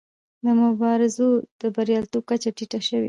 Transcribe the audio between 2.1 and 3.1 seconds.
کچه ټیټه شوې.